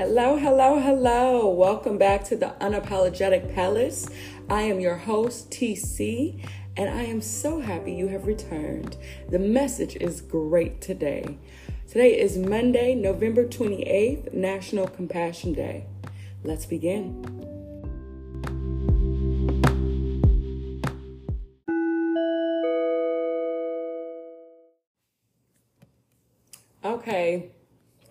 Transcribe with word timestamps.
Hello, 0.00 0.38
hello, 0.38 0.80
hello. 0.80 1.46
Welcome 1.50 1.98
back 1.98 2.24
to 2.24 2.34
the 2.34 2.54
Unapologetic 2.58 3.54
Palace. 3.54 4.08
I 4.48 4.62
am 4.62 4.80
your 4.80 4.96
host, 4.96 5.50
TC, 5.50 6.42
and 6.74 6.88
I 6.88 7.02
am 7.02 7.20
so 7.20 7.60
happy 7.60 7.92
you 7.92 8.08
have 8.08 8.26
returned. 8.26 8.96
The 9.28 9.38
message 9.38 9.96
is 9.96 10.22
great 10.22 10.80
today. 10.80 11.36
Today 11.86 12.18
is 12.18 12.38
Monday, 12.38 12.94
November 12.94 13.44
28th, 13.44 14.32
National 14.32 14.88
Compassion 14.88 15.52
Day. 15.52 15.84
Let's 16.44 16.64
begin. 16.64 17.22
Okay, 26.82 27.50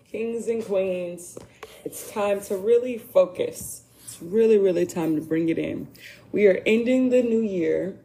kings 0.08 0.46
and 0.46 0.64
queens, 0.64 1.36
it's 1.84 2.10
time 2.10 2.40
to 2.42 2.56
really 2.56 2.98
focus. 2.98 3.82
It's 4.04 4.20
really, 4.20 4.58
really 4.58 4.86
time 4.86 5.16
to 5.16 5.22
bring 5.22 5.48
it 5.48 5.58
in. 5.58 5.88
We 6.32 6.46
are 6.46 6.60
ending 6.66 7.10
the 7.10 7.22
new 7.22 7.40
year, 7.40 7.96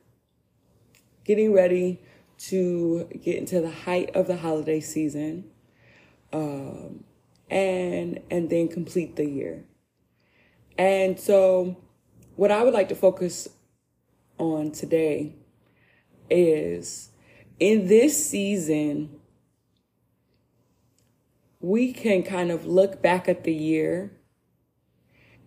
getting 1.24 1.54
ready 1.54 2.02
to 2.38 3.08
get 3.24 3.38
into 3.38 3.62
the 3.62 3.72
height 3.72 4.16
of 4.16 4.28
the 4.28 4.38
holiday 4.38 4.80
season, 4.80 5.46
um, 6.34 7.04
and 7.50 8.20
and 8.30 8.50
then 8.50 8.68
complete 8.68 9.16
the 9.16 9.26
year. 9.26 9.64
And 10.78 11.20
so, 11.20 11.78
what 12.36 12.52
I 12.52 12.64
would 12.64 12.74
like 12.74 12.90
to 12.90 12.96
focus 12.96 13.48
on 14.38 14.72
today 14.72 15.36
is 16.30 17.10
in 17.60 17.88
this 17.88 18.30
season 18.30 19.20
we 21.66 21.92
can 21.92 22.22
kind 22.22 22.52
of 22.52 22.68
look 22.68 23.02
back 23.02 23.28
at 23.28 23.44
the 23.44 23.52
year 23.52 24.12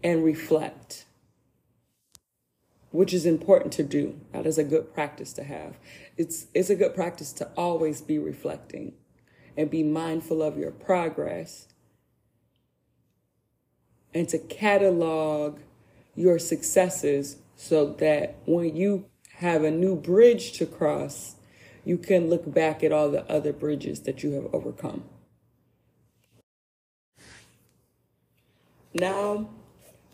and 0.02 0.24
reflect, 0.24 1.04
which 2.90 3.14
is 3.14 3.24
important 3.24 3.72
to 3.72 3.84
do. 3.84 4.18
That 4.32 4.44
is 4.44 4.58
a 4.58 4.64
good 4.64 4.92
practice 4.92 5.32
to 5.34 5.44
have. 5.44 5.76
It's, 6.16 6.48
it's 6.54 6.70
a 6.70 6.74
good 6.74 6.92
practice 6.92 7.32
to 7.34 7.48
always 7.56 8.00
be 8.00 8.18
reflecting 8.18 8.94
and 9.56 9.70
be 9.70 9.84
mindful 9.84 10.42
of 10.42 10.58
your 10.58 10.72
progress 10.72 11.68
and 14.12 14.28
to 14.30 14.38
catalog 14.38 15.60
your 16.16 16.40
successes 16.40 17.36
so 17.54 17.92
that 17.92 18.34
when 18.44 18.74
you 18.74 19.04
have 19.34 19.62
a 19.62 19.70
new 19.70 19.94
bridge 19.94 20.50
to 20.54 20.66
cross, 20.66 21.36
you 21.84 21.96
can 21.96 22.28
look 22.28 22.52
back 22.52 22.82
at 22.82 22.90
all 22.90 23.08
the 23.08 23.24
other 23.30 23.52
bridges 23.52 24.00
that 24.00 24.24
you 24.24 24.32
have 24.32 24.52
overcome. 24.52 25.04
Now, 28.94 29.50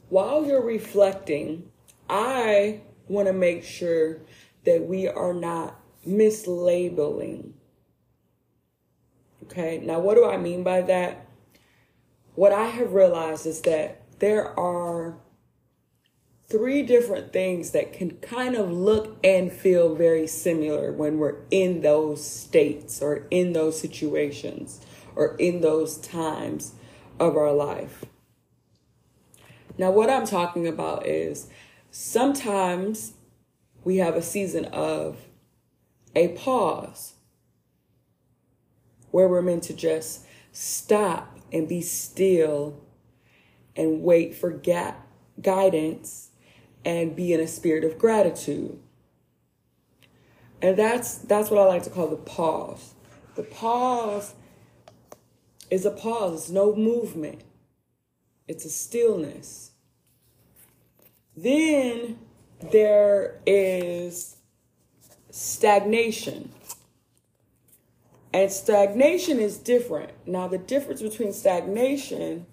while 0.09 0.45
you're 0.45 0.65
reflecting, 0.65 1.71
I 2.09 2.81
want 3.09 3.29
to 3.29 3.33
make 3.33 3.65
sure 3.65 4.21
that 4.65 4.87
we 4.87 5.09
are 5.09 5.35
not 5.35 5.81
mislabeling. 6.07 7.53
Okay, 9.45 9.79
now 9.79 10.01
what 10.01 10.15
do 10.15 10.27
I 10.27 10.37
mean 10.37 10.63
by 10.63 10.83
that? 10.83 11.27
What 12.35 12.53
I 12.53 12.67
have 12.67 12.93
realized 12.93 13.47
is 13.47 13.61
that 13.63 14.03
there 14.19 14.59
are 14.59 15.17
three 16.49 16.83
different 16.83 17.33
things 17.33 17.71
that 17.71 17.93
can 17.93 18.11
kind 18.19 18.55
of 18.55 18.71
look 18.71 19.19
and 19.25 19.53
feel 19.53 19.95
very 19.95 20.27
similar 20.27 20.93
when 20.93 21.19
we're 21.19 21.37
in 21.51 21.81
those 21.83 22.25
states 22.25 23.01
or 23.03 23.27
in 23.31 23.53
those 23.53 23.81
situations 23.81 24.81
or 25.15 25.37
in 25.37 25.61
those 25.61 25.99
times 25.99 26.73
of 27.19 27.37
our 27.37 27.53
life. 27.53 28.05
Now, 29.77 29.91
what 29.91 30.11
I'm 30.11 30.27
talking 30.27 30.67
about 30.67 31.07
is 31.07 31.49
sometimes 31.91 33.15
we 33.83 33.97
have 33.97 34.15
a 34.15 34.23
season 34.23 34.67
of 34.67 35.19
a 36.15 36.29
pause 36.29 37.15
where 39.11 39.29
we're 39.29 39.43
meant 39.43 39.65
to 39.65 39.75
just 39.75 40.27
stop 40.53 41.39
and 41.53 41.69
be 41.69 41.81
still 41.81 42.81
and 43.77 44.03
wait 44.03 44.35
for 44.35 44.51
guidance 45.41 46.31
and 46.85 47.17
be 47.17 47.33
in 47.33 47.41
a 47.41 47.47
spirit 47.47 47.85
of 47.85 47.99
gratitude. 47.99 48.79
And 50.63 50.77
that's 50.77 51.19
that's 51.19 51.51
what 51.51 51.61
I 51.61 51.65
like 51.65 51.83
to 51.83 51.91
call 51.91 52.09
the 52.09 52.17
pause. 52.17 52.95
The 53.35 53.43
pause 53.43 54.35
is 55.71 55.85
a 55.85 55.91
pause, 55.91 56.43
it's 56.45 56.51
no 56.51 56.75
movement. 56.75 57.43
It's 58.47 58.65
a 58.65 58.71
stillness. 58.71 59.73
Then 61.37 62.19
there 62.61 63.41
is 63.47 64.37
stagnation. 65.31 66.53
And 68.33 68.51
stagnation 68.51 69.39
is 69.39 69.59
different. 69.59 70.11
Now, 70.27 70.49
the 70.49 70.59
difference 70.59 71.03
between 71.03 71.33
stagnation 71.33 72.47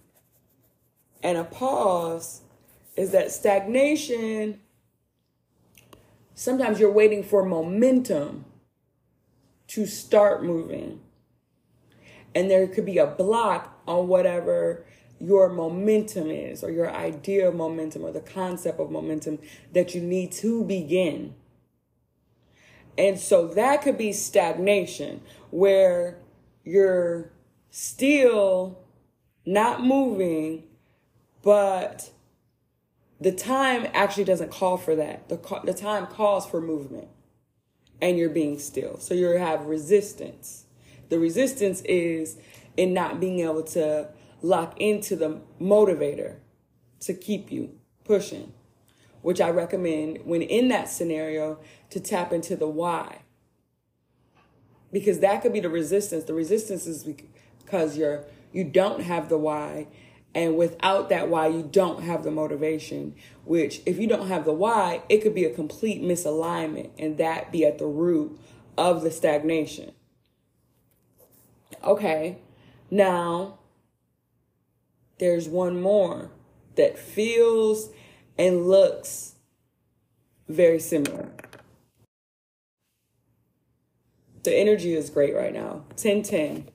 and 1.23 1.37
a 1.37 1.43
pause 1.43 2.41
is 2.95 3.11
that 3.11 3.31
stagnation, 3.31 4.59
sometimes 6.35 6.79
you're 6.79 6.91
waiting 6.91 7.23
for 7.23 7.43
momentum 7.43 8.45
to 9.67 9.85
start 9.85 10.43
moving. 10.43 10.99
And 12.35 12.49
there 12.49 12.67
could 12.67 12.85
be 12.85 12.97
a 12.97 13.07
block 13.07 13.81
on 13.87 14.07
whatever 14.07 14.85
your 15.21 15.49
momentum 15.49 16.29
is, 16.29 16.63
or 16.63 16.71
your 16.71 16.91
idea 16.91 17.47
of 17.47 17.55
momentum, 17.55 18.03
or 18.03 18.11
the 18.11 18.21
concept 18.21 18.79
of 18.79 18.89
momentum 18.89 19.39
that 19.73 19.93
you 19.93 20.01
need 20.01 20.31
to 20.31 20.63
begin. 20.63 21.35
And 22.97 23.19
so 23.19 23.47
that 23.47 23.81
could 23.81 23.97
be 23.97 24.11
stagnation, 24.11 25.21
where 25.51 26.17
you're 26.63 27.31
still 27.69 28.79
not 29.45 29.83
moving, 29.83 30.63
but 31.41 32.11
the 33.19 33.31
time 33.31 33.87
actually 33.93 34.23
doesn't 34.23 34.51
call 34.51 34.77
for 34.77 34.95
that. 34.95 35.29
The, 35.29 35.37
the 35.63 35.73
time 35.73 36.07
calls 36.07 36.45
for 36.45 36.59
movement 36.59 37.07
and 38.01 38.17
you're 38.17 38.29
being 38.29 38.57
still. 38.57 38.97
So 38.99 39.13
you 39.13 39.27
have 39.37 39.65
resistance. 39.65 40.65
The 41.09 41.19
resistance 41.19 41.81
is 41.81 42.37
in 42.75 42.93
not 42.93 43.19
being 43.19 43.41
able 43.41 43.63
to 43.63 44.07
lock 44.41 44.79
into 44.79 45.15
the 45.15 45.41
motivator 45.59 46.37
to 47.01 47.13
keep 47.13 47.51
you 47.51 47.77
pushing, 48.03 48.53
which 49.21 49.41
I 49.41 49.49
recommend 49.49 50.19
when 50.25 50.41
in 50.41 50.69
that 50.69 50.89
scenario 50.89 51.59
to 51.89 51.99
tap 51.99 52.33
into 52.33 52.55
the 52.55 52.67
why. 52.67 53.21
Because 54.91 55.19
that 55.19 55.41
could 55.41 55.53
be 55.53 55.61
the 55.61 55.69
resistance. 55.69 56.25
The 56.25 56.33
resistance 56.33 56.85
is 56.85 57.03
because 57.03 57.97
you're 57.97 58.25
you 58.51 58.63
don't 58.63 59.01
have 59.03 59.29
the 59.29 59.37
why 59.37 59.87
and 60.33 60.57
without 60.57 61.09
that 61.09 61.29
why 61.29 61.47
you 61.47 61.63
don't 61.63 62.03
have 62.03 62.23
the 62.23 62.31
motivation 62.31 63.15
which 63.45 63.81
if 63.85 63.97
you 63.97 64.07
don't 64.07 64.27
have 64.27 64.45
the 64.45 64.53
why 64.53 65.01
it 65.09 65.21
could 65.21 65.35
be 65.35 65.45
a 65.45 65.53
complete 65.53 66.01
misalignment 66.01 66.89
and 66.97 67.17
that 67.17 67.51
be 67.51 67.65
at 67.65 67.77
the 67.77 67.85
root 67.85 68.39
of 68.77 69.01
the 69.01 69.11
stagnation 69.11 69.91
okay 71.83 72.37
now 72.89 73.57
there's 75.21 75.47
one 75.47 75.79
more 75.79 76.31
that 76.75 76.97
feels 76.97 77.91
and 78.39 78.67
looks 78.67 79.35
very 80.49 80.79
similar. 80.79 81.29
The 84.41 84.55
energy 84.55 84.95
is 84.95 85.11
great 85.11 85.35
right 85.35 85.53
now. 85.53 85.83
10 85.95 86.23
10. 86.23 86.69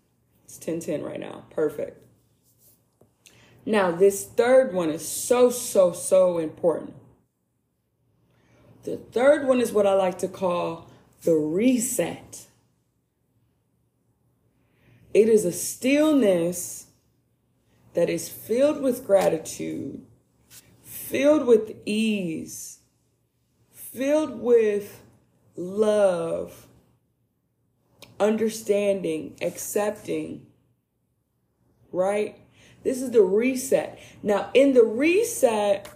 It's 0.44 0.58
10 0.58 0.78
10 0.78 1.02
right 1.02 1.18
now. 1.18 1.46
Perfect. 1.50 2.00
Now, 3.66 3.90
this 3.90 4.24
third 4.24 4.72
one 4.72 4.90
is 4.90 5.06
so, 5.06 5.50
so, 5.50 5.90
so 5.90 6.38
important. 6.38 6.94
The 8.84 8.96
third 8.96 9.48
one 9.48 9.60
is 9.60 9.72
what 9.72 9.88
I 9.88 9.94
like 9.94 10.18
to 10.18 10.28
call 10.28 10.88
the 11.24 11.34
reset. 11.34 12.46
It 15.12 15.28
is 15.28 15.44
a 15.44 15.50
stillness 15.50 16.85
that 17.96 18.10
is 18.10 18.28
filled 18.28 18.82
with 18.82 19.06
gratitude, 19.06 20.04
filled 20.82 21.46
with 21.46 21.74
ease, 21.86 22.80
filled 23.72 24.38
with 24.38 25.02
love, 25.56 26.66
understanding, 28.20 29.34
accepting, 29.40 30.46
right? 31.90 32.38
This 32.84 33.00
is 33.00 33.12
the 33.12 33.22
reset. 33.22 33.98
Now, 34.22 34.50
in 34.52 34.74
the 34.74 34.84
reset, 34.84 35.88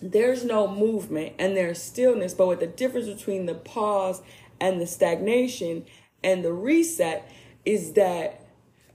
there's 0.00 0.46
no 0.46 0.66
movement 0.66 1.34
and 1.38 1.54
there's 1.54 1.82
stillness, 1.82 2.32
but 2.32 2.48
with 2.48 2.60
the 2.60 2.66
difference 2.66 3.06
between 3.06 3.44
the 3.44 3.54
pause 3.54 4.22
and 4.58 4.80
the 4.80 4.86
stagnation 4.86 5.84
and 6.24 6.42
the 6.42 6.54
reset 6.54 7.30
is 7.66 7.92
that 7.92 8.46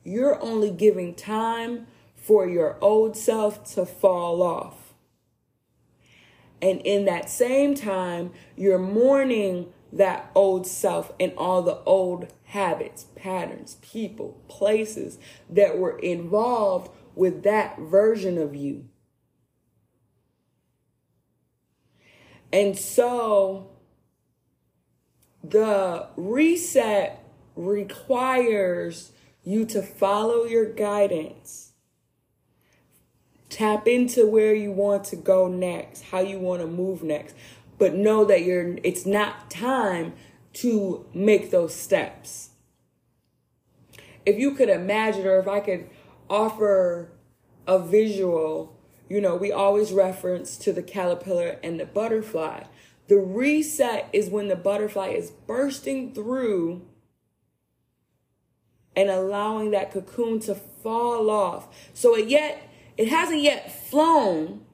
you're 0.04 0.42
only 0.42 0.72
giving 0.72 1.14
time 1.14 1.86
for 2.24 2.48
your 2.48 2.78
old 2.80 3.18
self 3.18 3.70
to 3.74 3.86
fall 3.86 4.42
off. 4.42 4.94
And 6.62 6.80
in 6.82 7.04
that 7.04 7.30
same 7.30 7.76
time, 7.76 8.32
you're 8.56 8.80
mourning 8.80 9.74
that 9.92 10.32
old 10.34 10.66
self 10.66 11.12
and 11.20 11.34
all 11.38 11.62
the 11.62 11.80
old 11.86 12.32
habits, 12.46 13.08
patterns, 13.18 13.78
people, 13.82 14.42
places 14.48 15.18
that 15.50 15.78
were 15.78 16.00
involved 16.00 16.90
with 17.14 17.44
that 17.44 17.78
version 17.78 18.38
of 18.38 18.56
you. 18.56 18.86
And 22.54 22.78
so 22.78 23.70
the 25.44 26.08
reset 26.16 27.22
requires 27.58 29.12
you 29.44 29.66
to 29.66 29.82
follow 29.82 30.46
your 30.46 30.72
guidance. 30.72 31.73
Tap 33.54 33.88
into 33.88 34.26
where 34.26 34.56
you 34.56 34.72
want 34.72 35.04
to 35.06 35.16
go 35.16 35.48
next, 35.48 36.06
how 36.06 36.22
you 36.22 36.40
want 36.40 36.62
to 36.62 36.68
move 36.68 37.04
next. 37.04 37.36
But 37.78 37.94
know 37.94 38.26
that 38.26 38.42
you're 38.42 38.78
it's 38.84 39.06
not 39.06 39.52
time 39.52 40.14
to 40.54 41.06
make 41.14 41.52
those 41.52 41.76
steps. 41.76 42.50
If 44.26 44.40
you 44.40 44.56
could 44.56 44.70
imagine 44.70 45.28
or 45.28 45.38
if 45.38 45.48
I 45.48 45.60
could 45.60 45.88
offer 46.32 47.12
a 47.68 47.78
visual, 47.78 48.76
you 49.08 49.22
know, 49.22 49.36
we 49.36 49.52
always 49.52 49.92
reference 49.92 50.58
to 50.58 50.74
the 50.74 50.82
caterpillar 50.82 51.60
and 51.64 51.80
the 51.80 51.86
butterfly. 51.86 52.64
The 53.08 53.18
reset 53.18 54.10
is 54.14 54.32
when 54.32 54.48
the 54.48 54.56
butterfly 54.56 55.10
is 55.10 55.30
bursting 55.30 56.16
through 56.16 56.88
and 58.96 59.12
allowing 59.12 59.70
that 59.72 59.92
cocoon 59.92 60.40
to 60.40 60.56
fall 60.56 61.30
off. 61.30 61.68
So 61.94 62.16
it 62.18 62.30
yet 62.30 62.68
it 62.98 63.08
hasn't 63.10 63.42
yet 63.42 63.72
flown 63.72 64.66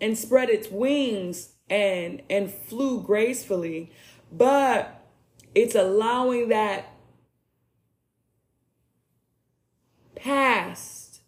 and 0.00 0.16
spread 0.16 0.48
its 0.50 0.68
wings 0.70 1.54
and 1.68 2.22
and 2.28 2.52
flew 2.52 3.02
gracefully, 3.02 3.92
but 4.32 5.04
it's 5.54 5.74
allowing 5.74 6.48
that 6.48 6.92
past 10.14 11.20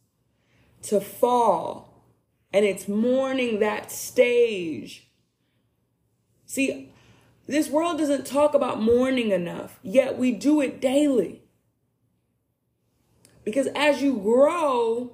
to 0.82 1.00
fall 1.00 2.04
and 2.52 2.64
it's 2.64 2.88
mourning 2.88 3.60
that 3.60 3.90
stage. 3.90 5.08
See, 6.44 6.92
this 7.46 7.70
world 7.70 7.98
doesn't 7.98 8.26
talk 8.26 8.54
about 8.54 8.82
mourning 8.82 9.30
enough, 9.30 9.78
yet 9.82 10.18
we 10.18 10.32
do 10.32 10.60
it 10.60 10.80
daily. 10.80 11.42
Because 13.44 13.68
as 13.74 14.02
you 14.02 14.14
grow, 14.14 15.12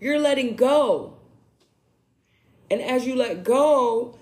you're 0.00 0.18
letting 0.18 0.56
go. 0.56 1.16
And 2.70 2.80
as 2.80 3.06
you 3.06 3.14
let 3.14 3.44
go, 3.44 4.18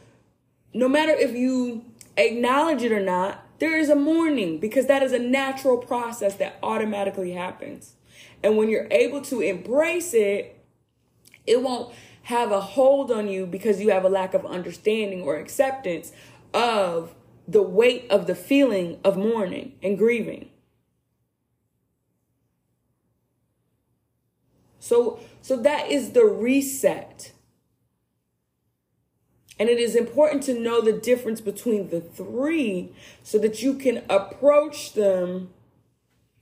no 0.75 0.89
matter 0.89 1.13
if 1.13 1.33
you 1.33 1.85
acknowledge 2.17 2.83
it 2.83 2.93
or 2.93 3.01
not, 3.01 3.45
there 3.59 3.79
is 3.79 3.89
a 3.89 3.97
mourning 3.97 4.59
because 4.59 4.87
that 4.87 5.03
is 5.03 5.13
a 5.13 5.19
natural 5.19 5.79
process 5.79 6.35
that 6.37 6.59
automatically 6.63 7.33
happens. 7.33 7.95
And 8.43 8.57
when 8.57 8.69
you're 8.69 8.89
able 8.91 9.21
to 9.23 9.41
embrace 9.41 10.15
it, 10.15 10.59
it 11.47 11.63
won't 11.63 11.95
have 12.23 12.53
a 12.53 12.61
hold 12.61 13.11
on 13.11 13.29
you 13.29 13.47
because 13.47 13.81
you 13.81 13.91
have 13.91 14.05
a 14.05 14.09
lack 14.09 14.35
of 14.35 14.45
understanding 14.47 15.23
or 15.23 15.37
acceptance 15.37 16.13
of 16.53 17.15
the 17.47 17.63
weight 17.63 18.07
of 18.11 18.27
the 18.27 18.35
feeling 18.35 18.99
of 19.03 19.17
mourning 19.17 19.73
and 19.83 19.97
grieving. 19.97 20.51
So, 24.79 25.21
so 25.43 25.57
that 25.57 25.91
is 25.91 26.13
the 26.13 26.25
reset. 26.25 27.33
And 29.59 29.69
it 29.69 29.79
is 29.79 29.97
important 29.97 30.45
to 30.45 30.59
know 30.59 30.81
the 30.81 30.93
difference 30.93 31.41
between 31.41 31.91
the 31.91 32.01
three 32.01 32.93
so 33.23 33.39
that 33.39 33.61
you 33.61 33.75
can 33.75 34.05
approach 34.09 34.93
them 34.93 35.51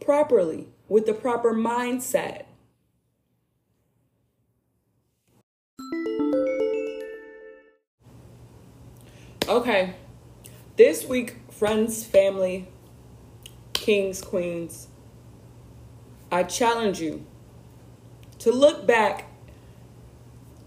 properly 0.01 0.69
with 0.89 1.07
the 1.07 1.15
proper 1.15 1.55
mindset. 1.55 2.45
Okay, 9.49 9.95
this 10.77 11.07
week, 11.07 11.37
friends, 11.51 12.05
family, 12.05 12.69
kings, 13.73 14.21
queens, 14.21 14.89
I 16.33 16.43
challenge 16.43 17.01
you 17.01 17.25
to 18.47 18.53
look 18.53 18.87
back 18.87 19.25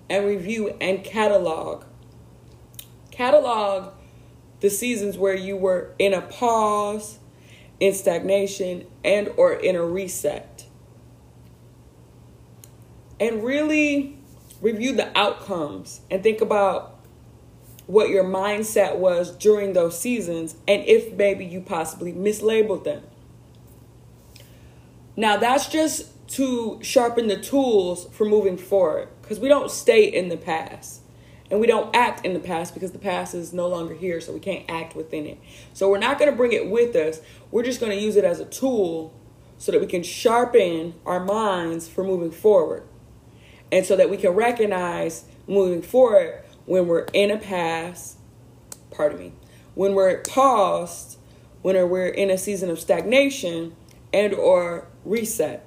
and 0.09 0.25
review 0.25 0.75
and 0.81 1.01
catalog. 1.01 1.85
Catalog 3.09 3.93
the 4.59 4.69
seasons 4.69 5.17
where 5.17 5.33
you 5.33 5.55
were 5.55 5.95
in 5.97 6.13
a 6.13 6.19
pause, 6.19 7.19
in 7.79 7.93
stagnation, 7.93 8.85
and 9.05 9.29
or 9.37 9.53
in 9.53 9.77
a 9.77 9.81
reset. 9.81 10.65
And 13.17 13.45
really 13.45 14.17
review 14.61 14.93
the 14.93 15.17
outcomes 15.17 16.01
and 16.11 16.21
think 16.21 16.41
about 16.41 16.99
what 17.87 18.09
your 18.09 18.25
mindset 18.25 18.97
was 18.97 19.31
during 19.37 19.71
those 19.71 19.97
seasons 19.97 20.57
and 20.67 20.83
if 20.83 21.13
maybe 21.13 21.45
you 21.45 21.61
possibly 21.61 22.11
mislabeled 22.11 22.83
them. 22.83 23.03
Now, 25.15 25.37
that's 25.37 25.69
just 25.69 26.07
to 26.29 26.79
sharpen 26.81 27.27
the 27.27 27.37
tools 27.37 28.07
for 28.11 28.25
moving 28.25 28.57
forward 28.57 29.09
because 29.21 29.39
we 29.39 29.47
don't 29.47 29.71
stay 29.71 30.05
in 30.05 30.29
the 30.29 30.37
past. 30.37 31.01
And 31.51 31.59
we 31.59 31.65
don't 31.65 31.95
act 31.95 32.23
in 32.25 32.33
the 32.33 32.39
past 32.39 32.75
because 32.75 32.91
the 32.91 32.99
past 32.99 33.33
is 33.33 33.53
no 33.53 33.67
longer 33.67 33.95
here 33.95 34.21
so 34.21 34.31
we 34.31 34.39
can't 34.39 34.69
act 34.69 34.95
within 34.95 35.25
it. 35.25 35.39
So 35.73 35.89
we're 35.89 35.97
not 35.97 36.19
going 36.19 36.29
to 36.29 36.37
bring 36.37 36.51
it 36.51 36.69
with 36.69 36.95
us. 36.95 37.21
We're 37.49 37.63
just 37.63 37.79
going 37.79 37.91
to 37.91 37.99
use 37.99 38.15
it 38.15 38.23
as 38.23 38.39
a 38.39 38.45
tool 38.45 39.19
so 39.57 39.71
that 39.71 39.81
we 39.81 39.87
can 39.87 40.03
sharpen 40.03 40.93
our 41.07 41.19
minds 41.19 41.87
for 41.87 42.03
moving 42.03 42.29
forward. 42.29 42.83
And 43.71 43.83
so 43.83 43.95
that 43.95 44.11
we 44.11 44.17
can 44.17 44.31
recognize 44.31 45.25
moving 45.47 45.81
forward 45.81 46.43
when 46.65 46.85
we're 46.85 47.07
in 47.13 47.31
a 47.31 47.37
past 47.37 48.19
pardon 48.91 49.17
me 49.17 49.31
when 49.75 49.95
we're 49.95 50.21
paused 50.23 51.17
when 51.61 51.89
we're 51.89 52.07
in 52.07 52.29
a 52.29 52.37
season 52.37 52.69
of 52.69 52.79
stagnation 52.79 53.75
and 54.13 54.33
or 54.33 54.87
reset 55.05 55.65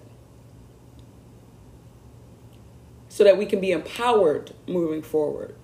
so 3.13 3.25
that 3.25 3.37
we 3.37 3.45
can 3.45 3.61
be 3.61 3.73
empowered 3.73 4.55
moving 4.67 5.03
forward. 5.03 5.55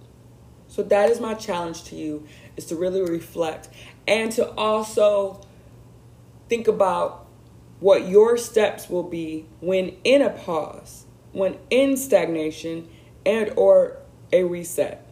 So 0.66 0.82
that 0.82 1.08
is 1.08 1.18
my 1.18 1.32
challenge 1.32 1.82
to 1.84 1.96
you 1.96 2.28
is 2.58 2.66
to 2.66 2.76
really 2.76 3.00
reflect 3.00 3.70
and 4.06 4.30
to 4.32 4.50
also 4.50 5.40
think 6.50 6.68
about 6.68 7.26
what 7.80 8.06
your 8.06 8.36
steps 8.36 8.90
will 8.90 9.02
be 9.02 9.46
when 9.60 9.96
in 10.04 10.20
a 10.20 10.28
pause, 10.28 11.06
when 11.32 11.56
in 11.70 11.96
stagnation 11.96 12.86
and 13.24 13.50
or 13.56 13.96
a 14.30 14.44
reset. 14.44 15.10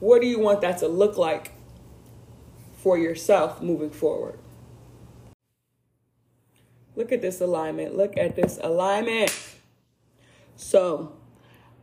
What 0.00 0.20
do 0.20 0.26
you 0.26 0.40
want 0.40 0.62
that 0.62 0.78
to 0.78 0.88
look 0.88 1.16
like 1.16 1.52
for 2.72 2.98
yourself 2.98 3.62
moving 3.62 3.90
forward? 3.90 4.36
Look 6.96 7.12
at 7.12 7.22
this 7.22 7.40
alignment. 7.40 7.96
Look 7.96 8.16
at 8.16 8.34
this 8.34 8.58
alignment. 8.60 9.32
So, 10.56 11.12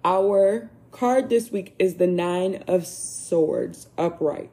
our 0.03 0.69
card 0.91 1.29
this 1.29 1.51
week 1.51 1.75
is 1.77 1.95
the 1.95 2.07
Nine 2.07 2.63
of 2.67 2.85
Swords 2.87 3.87
upright. 3.97 4.51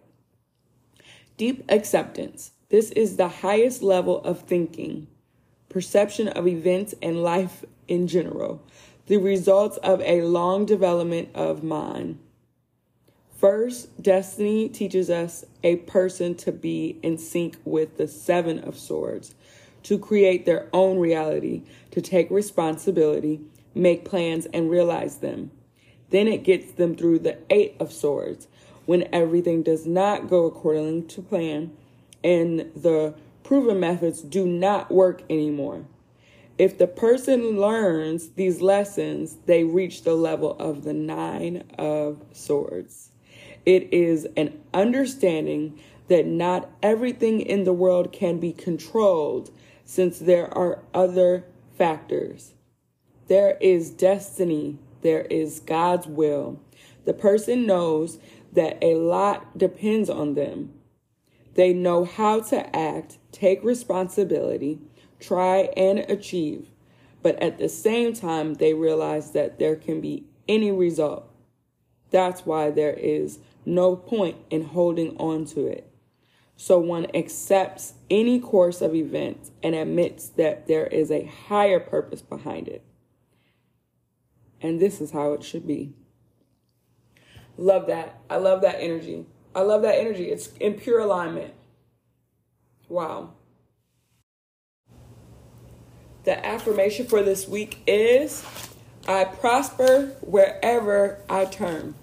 Deep 1.37 1.65
acceptance. 1.69 2.53
This 2.69 2.91
is 2.91 3.17
the 3.17 3.29
highest 3.29 3.83
level 3.83 4.23
of 4.25 4.41
thinking, 4.41 5.07
perception 5.69 6.29
of 6.29 6.49
events 6.49 6.95
and 7.01 7.23
life 7.23 7.65
in 7.87 8.09
general, 8.09 8.63
the 9.07 9.19
results 9.19 9.77
of 9.79 10.01
a 10.01 10.23
long 10.23 10.67
development 10.67 11.29
of 11.35 11.63
mind. 11.63 12.19
First, 13.39 14.03
destiny 14.03 14.69
teaches 14.69 15.11
us 15.11 15.45
a 15.63 15.77
person 15.77 16.35
to 16.37 16.51
be 16.51 16.99
in 17.03 17.19
sync 17.19 17.59
with 17.65 17.99
the 17.99 18.09
Seven 18.09 18.59
of 18.59 18.79
Swords, 18.79 19.35
to 19.85 19.99
create 19.99 20.47
their 20.47 20.69
own 20.73 20.99
reality, 20.99 21.63
to 21.93 22.01
take 22.01 22.31
responsibility, 22.31 23.41
make 23.77 24.05
plans, 24.05 24.47
and 24.47 24.71
realize 24.71 25.19
them. 25.19 25.51
Then 26.11 26.29
it 26.29 26.45
gets 26.45 26.73
them 26.73 26.97
through 26.97 27.21
the 27.21 27.39
Eight 27.51 27.77
of 27.79 27.93
Swords 27.93 28.49
when 28.87 29.09
everything 29.13 29.63
does 29.63 29.87
not 29.87 30.29
go 30.29 30.47
according 30.47 31.09
to 31.09 31.23
plan 31.23 31.77
and 32.23 32.71
the 32.75 33.15
proven 33.43 33.81
methods 33.81 34.23
do 34.23 34.47
not 34.47 34.91
work 34.91 35.23
anymore. 35.29 35.85
If 36.59 36.79
the 36.79 36.87
person 36.87 37.61
learns 37.61 38.31
these 38.31 38.63
lessons, 38.63 39.37
they 39.47 39.65
reach 39.65 40.03
the 40.03 40.15
level 40.15 40.57
of 40.59 40.85
the 40.85 40.95
Nine 40.95 41.65
of 41.77 42.23
Swords. 42.33 43.11
It 43.67 43.93
is 43.93 44.27
an 44.37 44.59
understanding 44.73 45.79
that 46.09 46.25
not 46.25 46.71
everything 46.83 47.41
in 47.41 47.65
the 47.65 47.73
world 47.73 48.13
can 48.13 48.39
be 48.39 48.53
controlled 48.53 49.51
since 49.85 50.19
there 50.19 50.53
are 50.57 50.81
other 50.95 51.45
factors 51.77 52.55
There 53.29 53.57
is 53.61 53.91
destiny, 53.91 54.79
there 55.03 55.23
is 55.23 55.61
God's 55.61 56.07
will. 56.07 56.61
The 57.05 57.15
person 57.15 57.67
knows 57.67 58.19
that 58.53 58.79
a 58.83 58.95
lot 58.95 59.59
depends 59.59 60.09
on 60.09 60.35
them. 60.35 60.73
They 61.55 61.73
know 61.73 62.05
how 62.05 62.41
to 62.41 62.77
act, 62.77 63.19
take 63.33 63.65
responsibility, 63.65 64.81
try 65.19 65.71
and 65.77 66.01
achieve. 66.01 66.71
But 67.23 67.43
at 67.43 67.59
the 67.59 67.69
same 67.69 68.13
time, 68.13 68.55
they 68.55 68.75
realize 68.75 69.33
that 69.33 69.59
there 69.59 69.77
can 69.77 70.01
be 70.01 70.25
any 70.49 70.71
result. 70.71 71.29
That's 72.11 72.47
why 72.47 72.71
there 72.71 72.95
is 72.95 73.41
no 73.65 73.97
point 73.97 74.37
in 74.51 74.65
holding 74.67 75.17
on 75.17 75.45
to 75.47 75.67
it. 75.67 75.91
So 76.57 76.79
one 76.79 77.07
accepts 77.15 77.95
any 78.11 78.39
course 78.39 78.81
of 78.81 78.95
events 78.95 79.51
and 79.63 79.75
admits 79.75 80.29
that 80.31 80.67
there 80.67 80.87
is 80.87 81.11
a 81.11 81.25
higher 81.25 81.81
purpose 81.81 82.23
behind 82.23 82.69
it. 82.69 82.83
And 84.61 84.81
this 84.81 85.01
is 85.01 85.11
how 85.11 85.33
it 85.33 85.43
should 85.43 85.67
be. 85.67 85.93
Love 87.57 87.87
that. 87.87 88.21
I 88.29 88.37
love 88.37 88.63
that 88.63 88.77
energy. 88.81 89.27
I 89.55 89.61
love 89.61 89.83
that 89.83 89.99
energy. 89.99 90.31
It's 90.31 90.49
in 90.61 90.75
pure 90.75 91.01
alignment. 91.01 91.55
Wow. 92.89 93.31
The 96.25 96.45
affirmation 96.45 97.07
for 97.07 97.23
this 97.23 97.49
week 97.49 97.79
is 97.87 98.45
I 99.09 99.25
prosper 99.25 100.17
wherever 100.21 101.21
I 101.31 101.45
turn. 101.45 101.95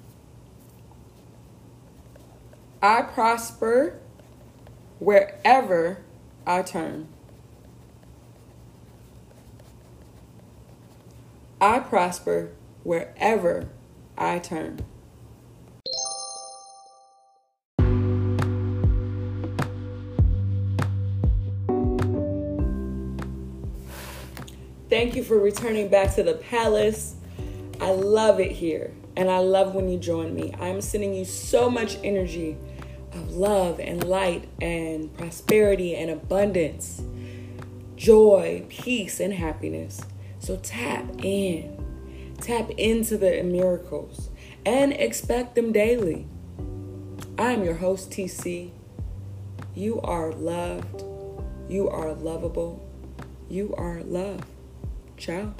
I 2.81 3.01
prosper 3.01 3.99
wherever 4.99 6.03
I 6.47 6.61
turn. 6.63 7.12
I 11.63 11.79
prosper 11.79 12.51
wherever 12.83 13.69
I 14.17 14.39
turn. 14.39 14.81
Thank 24.89 25.15
you 25.15 25.23
for 25.23 25.39
returning 25.39 25.87
back 25.87 26.13
to 26.15 26.23
the 26.23 26.33
palace. 26.33 27.15
I 27.79 27.91
love 27.91 28.41
it 28.41 28.51
here, 28.51 28.93
and 29.15 29.29
I 29.29 29.37
love 29.37 29.73
when 29.73 29.87
you 29.87 29.97
join 29.97 30.35
me. 30.35 30.53
I'm 30.59 30.81
sending 30.81 31.13
you 31.13 31.23
so 31.23 31.69
much 31.69 31.97
energy 32.03 32.57
of 33.13 33.37
love 33.37 33.79
and 33.79 34.03
light 34.03 34.49
and 34.59 35.15
prosperity 35.17 35.95
and 35.95 36.11
abundance, 36.11 37.01
joy, 37.95 38.65
peace, 38.67 39.21
and 39.21 39.33
happiness. 39.33 40.01
So 40.43 40.57
tap 40.57 41.05
in, 41.23 42.35
tap 42.41 42.69
into 42.71 43.17
the 43.17 43.41
miracles 43.43 44.29
and 44.65 44.91
expect 44.91 45.55
them 45.55 45.71
daily. 45.71 46.27
I 47.39 47.53
am 47.53 47.63
your 47.63 47.75
host, 47.75 48.11
TC. 48.11 48.71
You 49.73 50.01
are 50.01 50.33
loved. 50.33 51.05
You 51.69 51.87
are 51.87 52.11
lovable. 52.11 52.85
You 53.47 53.73
are 53.77 54.03
love. 54.03 54.45
Ciao. 55.15 55.53